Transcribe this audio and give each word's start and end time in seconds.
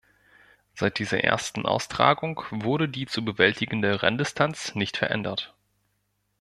Seit 0.73 0.97
dieser 0.97 1.23
ersten 1.23 1.67
Austragung 1.67 2.43
wurde 2.49 2.89
die 2.89 3.05
zu 3.05 3.23
bewältigende 3.23 4.01
Renndistanz 4.01 4.73
nicht 4.73 4.97
verändert. 4.97 5.53